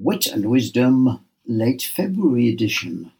[0.00, 3.10] Wit and Wisdom, late February edition.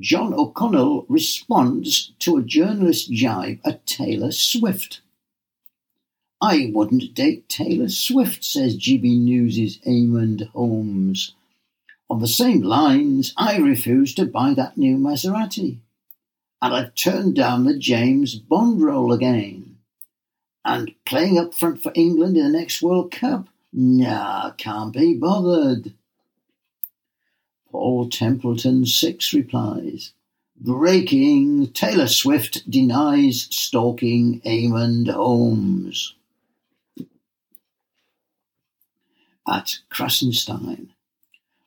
[0.00, 5.00] John O'Connell responds to a journalist's jibe at Taylor Swift.
[6.40, 11.36] I wouldn't date Taylor Swift, says GB News' Eamonn Holmes.
[12.10, 15.78] On the same lines, I refuse to buy that new Maserati.
[16.60, 19.78] And I've turned down the James Bond role again.
[20.64, 23.46] And playing up front for England in the next World Cup?
[23.72, 25.94] Nah, can't be bothered.
[27.70, 30.12] Paul Templeton 6 replies,
[30.60, 36.14] Breaking Taylor Swift denies stalking Eamonn Holmes.
[39.48, 40.88] At Krassenstein,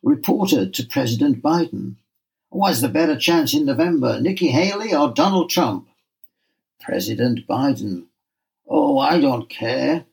[0.03, 1.95] reporter to President Biden,
[2.51, 5.87] Was the better chance in November, Nikki Haley or Donald Trump?
[6.79, 8.05] President Biden,
[8.67, 10.05] Oh, I don't care.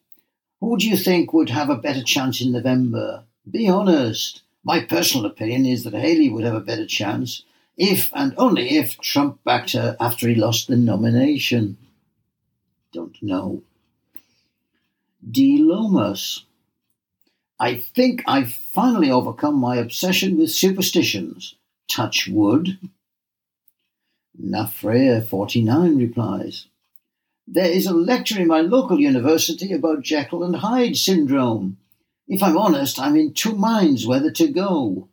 [0.62, 3.25] Who do you think would have a better chance in November?
[3.51, 4.43] Be honest.
[4.62, 7.43] My personal opinion is that Haley would have a better chance
[7.77, 11.79] if and only if Trump backed her after he lost the nomination.
[12.93, 13.65] Don't know.
[15.29, 15.59] D.
[15.59, 16.45] Lomas.
[17.59, 21.57] I think I've finally overcome my obsession with superstitions.
[21.90, 22.79] Touch wood.
[24.40, 26.68] Nafrea 49 replies.
[27.46, 31.79] There is a lecture in my local university about Jekyll and Hyde syndrome.
[32.29, 35.09] If I'm honest, I'm in two minds whether to go.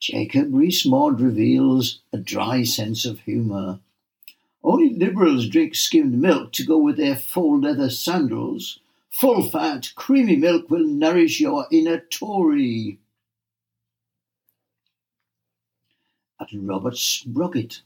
[0.00, 3.80] Jacob Rees-Mogg reveals a dry sense of humour.
[4.62, 8.80] Only liberals drink skimmed milk to go with their faux leather sandals.
[9.10, 12.98] Full fat, creamy milk will nourish your inner Tory.
[16.40, 17.80] At Robert Sprocket.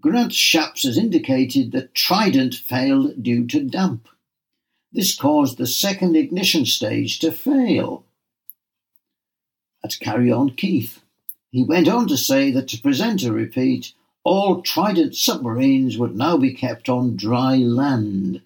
[0.00, 4.08] Grant Shapps has indicated that Trident failed due to damp.
[4.92, 8.04] This caused the second ignition stage to fail.
[9.84, 11.02] At Carry On Keith,
[11.50, 13.92] he went on to say that to present a repeat,
[14.24, 18.40] all Trident submarines would now be kept on dry land.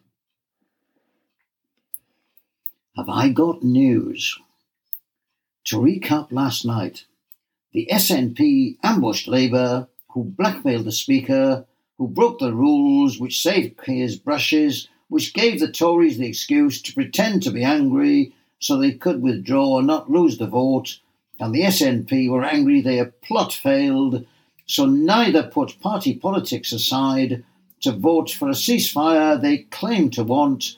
[2.97, 4.37] Have I got news?
[5.66, 7.04] To recap last night,
[7.72, 9.87] the SNP ambushed Labour
[10.18, 11.64] who blackmailed the Speaker,
[11.96, 16.92] who broke the rules, which saved Keir's brushes, which gave the Tories the excuse to
[16.92, 20.98] pretend to be angry so they could withdraw and not lose the vote,
[21.38, 24.26] and the SNP were angry their plot failed,
[24.66, 27.44] so neither put party politics aside
[27.80, 30.76] to vote for a ceasefire they claim to want,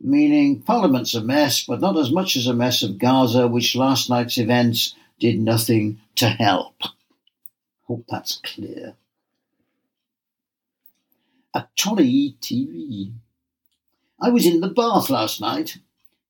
[0.00, 4.08] meaning Parliament's a mess, but not as much as a mess of Gaza, which last
[4.08, 6.74] night's events did nothing to help.
[7.88, 8.94] Hope that's clear.
[11.54, 13.12] At Trolley TV.
[14.20, 15.78] I was in the bath last night.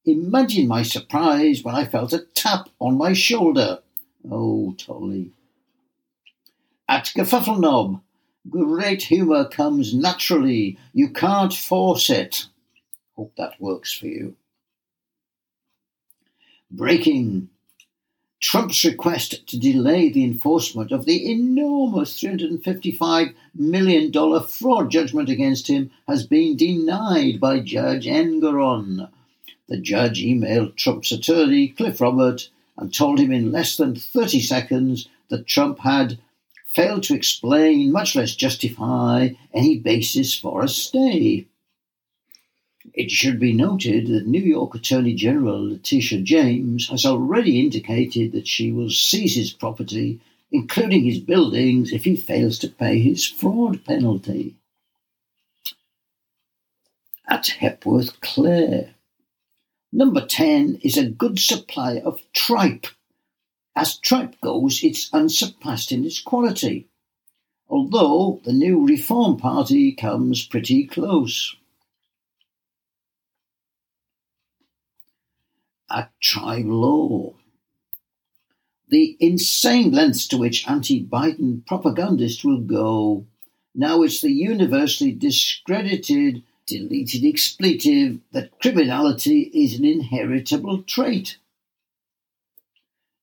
[0.05, 3.81] Imagine my surprise when I felt a tap on my shoulder.
[4.31, 5.33] Oh, Tolly.
[6.89, 8.01] At Gafuffle
[8.49, 10.79] Great humour comes naturally.
[10.93, 12.47] You can't force it.
[13.17, 14.37] Hope that works for you.
[16.71, 17.51] Breaking.
[18.41, 25.91] Trump's request to delay the enforcement of the enormous $355 million fraud judgment against him
[26.07, 29.11] has been denied by Judge Engoron.
[29.69, 35.09] The judge emailed Trump's attorney, Cliff Robert, and told him in less than 30 seconds
[35.31, 36.19] that Trump had
[36.65, 41.47] failed to explain, much less justify, any basis for a stay.
[42.95, 48.47] It should be noted that New York Attorney General Letitia James has already indicated that
[48.47, 53.85] she will seize his property, including his buildings, if he fails to pay his fraud
[53.85, 54.55] penalty.
[57.27, 58.95] At Hepworth Clare.
[59.93, 62.87] Number 10 is a good supply of tripe.
[63.75, 66.89] As tripe goes, it's unsurpassed in its quality,
[67.69, 71.55] although the new Reform Party comes pretty close.
[75.91, 77.35] At tribe law.
[78.89, 83.27] The insane lengths to which anti Biden propagandists will go.
[83.75, 91.37] Now it's the universally discredited, deleted expletive that criminality is an inheritable trait.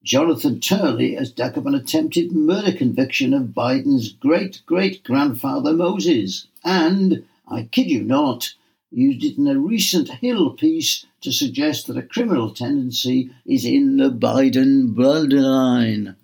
[0.04, 6.46] Jonathan Turley has dug up an attempted murder conviction of Biden's great great grandfather Moses,
[6.64, 8.54] and, I kid you not,
[8.92, 13.98] used it in a recent Hill piece to suggest that a criminal tendency is in
[13.98, 16.16] the Biden bloodline.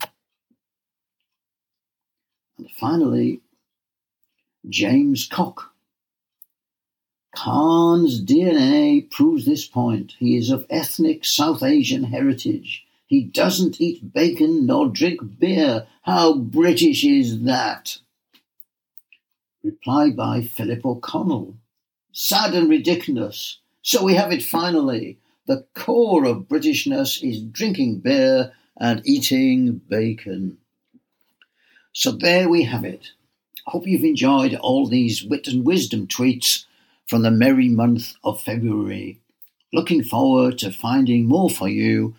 [2.57, 3.41] And finally,
[4.69, 5.73] James Cock.
[7.35, 10.15] Khan's DNA proves this point.
[10.19, 12.85] He is of ethnic South Asian heritage.
[13.07, 15.87] He doesn't eat bacon nor drink beer.
[16.03, 17.97] How British is that?
[19.63, 21.55] Reply by Philip O'Connell.
[22.11, 23.59] Sad and ridiculous.
[23.81, 25.17] So we have it finally.
[25.47, 30.57] The core of Britishness is drinking beer and eating bacon.
[31.93, 33.09] So there we have it.
[33.67, 36.65] Hope you've enjoyed all these wit and wisdom tweets
[37.07, 39.19] from the merry month of February.
[39.73, 42.15] Looking forward to finding more for you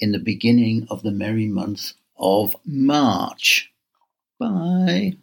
[0.00, 3.72] in the beginning of the merry month of March.
[4.38, 5.16] Bye.